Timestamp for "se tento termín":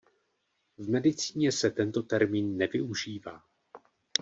1.51-2.57